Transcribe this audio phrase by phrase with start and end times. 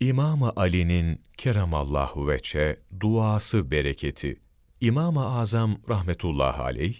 [0.00, 4.36] İmam-ı Ali'nin keremallahu veçe duası bereketi.
[4.80, 6.96] İmam-ı Azam rahmetullahi aleyh,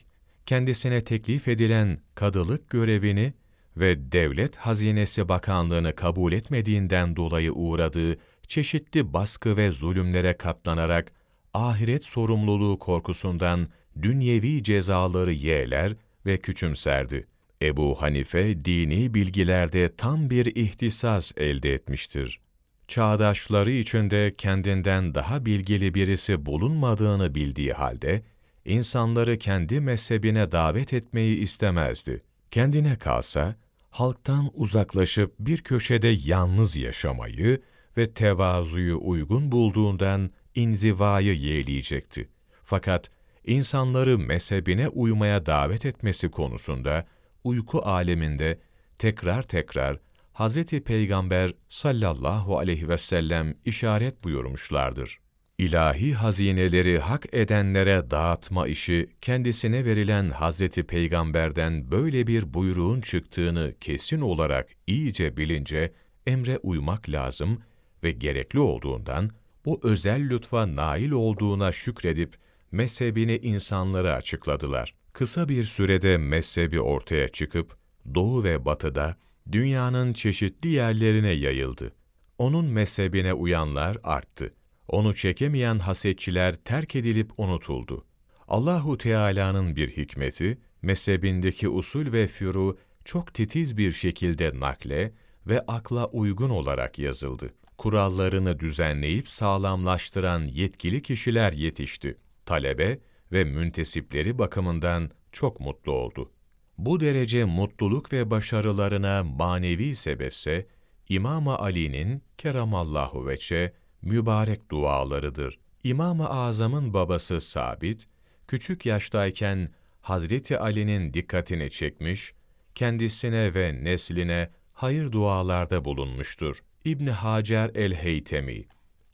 [0.46, 3.32] kendisine teklif edilen kadılık görevini
[3.76, 8.16] ve devlet hazinesi bakanlığını kabul etmediğinden dolayı uğradığı
[8.48, 11.12] çeşitli baskı ve zulümlere katlanarak
[11.54, 13.68] ahiret sorumluluğu korkusundan
[14.02, 15.92] dünyevi cezaları yeğler
[16.26, 17.26] ve küçümserdi.
[17.62, 22.40] Ebu Hanife dini bilgilerde tam bir ihtisas elde etmiştir.
[22.88, 28.22] Çağdaşları içinde kendinden daha bilgili birisi bulunmadığını bildiği halde,
[28.64, 32.22] insanları kendi mezhebine davet etmeyi istemezdi.
[32.50, 33.56] Kendine kalsa,
[33.90, 37.60] halktan uzaklaşıp bir köşede yalnız yaşamayı
[37.96, 42.28] ve tevazuyu uygun bulduğundan inzivayı yeğleyecekti.
[42.64, 43.10] Fakat
[43.44, 47.06] insanları mezhebine uymaya davet etmesi konusunda
[47.44, 48.58] uyku aleminde
[48.98, 49.98] tekrar tekrar
[50.38, 50.64] Hz.
[50.64, 55.20] Peygamber sallallahu aleyhi ve sellem işaret buyurmuşlardır.
[55.58, 64.20] İlahi hazineleri hak edenlere dağıtma işi kendisine verilen Hazreti Peygamber'den böyle bir buyruğun çıktığını kesin
[64.20, 65.92] olarak iyice bilince
[66.26, 67.62] emre uymak lazım
[68.02, 69.30] ve gerekli olduğundan
[69.64, 72.36] bu özel lütfa nail olduğuna şükredip
[72.72, 74.94] mezhebini insanlara açıkladılar.
[75.12, 77.76] Kısa bir sürede mezhebi ortaya çıkıp
[78.14, 79.16] doğu ve batıda
[79.52, 81.92] dünyanın çeşitli yerlerine yayıldı.
[82.38, 84.54] Onun mezhebine uyanlar arttı.
[84.88, 88.04] Onu çekemeyen hasetçiler terk edilip unutuldu.
[88.48, 95.12] Allahu Teala'nın bir hikmeti, mezhebindeki usul ve furu çok titiz bir şekilde nakle
[95.46, 97.54] ve akla uygun olarak yazıldı.
[97.78, 102.16] Kurallarını düzenleyip sağlamlaştıran yetkili kişiler yetişti.
[102.46, 102.98] Talebe
[103.32, 106.30] ve müntesipleri bakımından çok mutlu oldu.
[106.78, 110.66] Bu derece mutluluk ve başarılarına manevi sebepse,
[111.08, 115.58] İmam-ı Ali'nin keramallahu veçe mübarek dualarıdır.
[115.84, 118.08] İmam-ı Azam'ın babası Sabit,
[118.48, 119.68] küçük yaştayken
[120.00, 122.34] Hazreti Ali'nin dikkatini çekmiş,
[122.74, 126.58] kendisine ve nesline hayır dualarda bulunmuştur.
[126.84, 128.64] İbn Hacer el-Heytemi,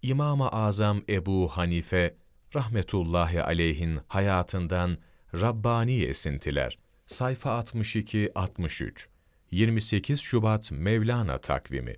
[0.02, 2.14] İmam-ı Azam Ebu Hanife
[2.54, 4.98] rahmetullahi aleyhin hayatından
[5.34, 6.78] Rabbani esintiler.
[7.12, 9.06] Sayfa 62-63
[9.50, 11.96] 28 Şubat Mevlana takvimi